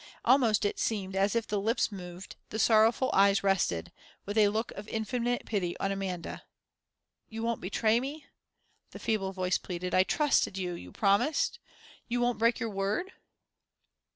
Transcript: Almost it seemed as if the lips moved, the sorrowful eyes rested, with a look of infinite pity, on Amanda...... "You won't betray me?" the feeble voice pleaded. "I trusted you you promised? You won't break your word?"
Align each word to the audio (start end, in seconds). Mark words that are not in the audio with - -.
Almost 0.25 0.65
it 0.65 0.79
seemed 0.79 1.15
as 1.15 1.35
if 1.35 1.45
the 1.45 1.61
lips 1.61 1.91
moved, 1.91 2.35
the 2.49 2.57
sorrowful 2.57 3.11
eyes 3.13 3.43
rested, 3.43 3.91
with 4.25 4.35
a 4.35 4.49
look 4.49 4.71
of 4.71 4.87
infinite 4.87 5.45
pity, 5.45 5.77
on 5.77 5.91
Amanda...... 5.91 6.41
"You 7.29 7.43
won't 7.43 7.61
betray 7.61 7.99
me?" 7.99 8.25
the 8.89 8.97
feeble 8.97 9.31
voice 9.31 9.59
pleaded. 9.59 9.93
"I 9.93 10.01
trusted 10.01 10.57
you 10.57 10.73
you 10.73 10.91
promised? 10.91 11.59
You 12.07 12.19
won't 12.19 12.39
break 12.39 12.59
your 12.59 12.71
word?" 12.71 13.11